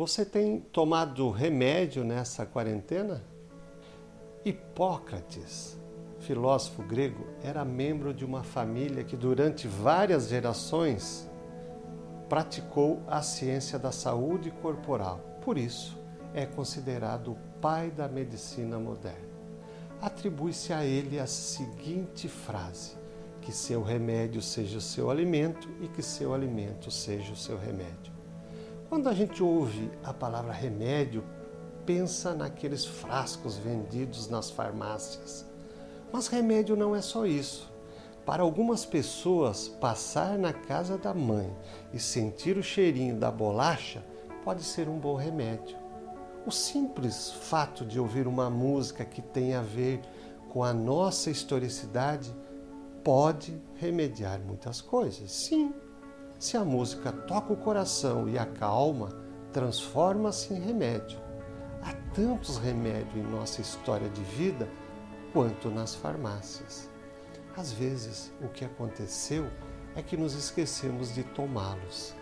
[0.00, 3.22] Você tem tomado remédio nessa quarentena?
[4.42, 5.78] Hipócrates,
[6.20, 11.28] filósofo grego, era membro de uma família que durante várias gerações
[12.30, 15.20] praticou a ciência da saúde corporal.
[15.44, 15.98] Por isso,
[16.32, 19.28] é considerado o pai da medicina moderna.
[20.00, 22.96] Atribui-se a ele a seguinte frase:
[23.42, 28.19] que seu remédio seja o seu alimento e que seu alimento seja o seu remédio.
[28.90, 31.22] Quando a gente ouve a palavra remédio,
[31.86, 35.46] pensa naqueles frascos vendidos nas farmácias.
[36.12, 37.72] Mas remédio não é só isso.
[38.26, 41.56] Para algumas pessoas, passar na casa da mãe
[41.94, 44.04] e sentir o cheirinho da bolacha
[44.44, 45.78] pode ser um bom remédio.
[46.44, 50.00] O simples fato de ouvir uma música que tem a ver
[50.48, 52.34] com a nossa historicidade
[53.04, 55.30] pode remediar muitas coisas.
[55.30, 55.72] Sim,
[56.40, 59.10] se a música toca o coração e acalma,
[59.52, 61.20] transforma-se em remédio.
[61.82, 64.66] Há tantos remédios em nossa história de vida
[65.34, 66.88] quanto nas farmácias.
[67.54, 69.50] Às vezes, o que aconteceu
[69.94, 72.14] é que nos esquecemos de tomá-los.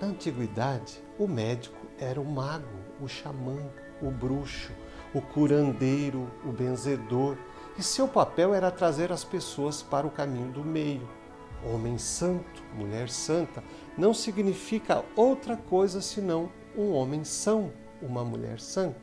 [0.00, 3.58] Na antiguidade, o médico era o mago, o xamã,
[4.00, 4.72] o bruxo,
[5.12, 7.36] o curandeiro, o benzedor,
[7.76, 11.18] e seu papel era trazer as pessoas para o caminho do meio
[11.64, 13.62] Homem santo, mulher santa,
[13.96, 18.94] não significa outra coisa senão um homem são, uma mulher sã.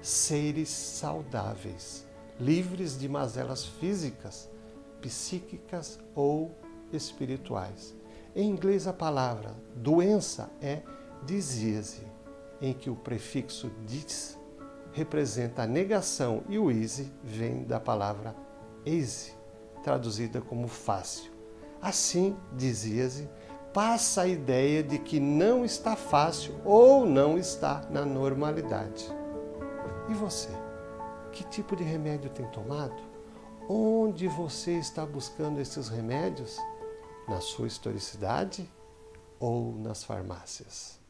[0.00, 2.06] Seres saudáveis,
[2.38, 4.50] livres de mazelas físicas,
[5.00, 6.50] psíquicas ou
[6.92, 7.94] espirituais.
[8.34, 10.82] Em inglês, a palavra doença é
[11.24, 12.02] disease,
[12.60, 14.38] em que o prefixo dis
[14.92, 18.36] representa a negação e o easy vem da palavra
[18.84, 19.32] easy,
[19.82, 21.32] traduzida como fácil.
[21.82, 23.28] Assim, dizia-se,
[23.74, 29.04] passa a ideia de que não está fácil ou não está na normalidade.
[30.08, 30.50] E você?
[31.32, 32.94] Que tipo de remédio tem tomado?
[33.68, 36.56] Onde você está buscando esses remédios?
[37.26, 38.70] Na sua historicidade
[39.40, 41.01] ou nas farmácias?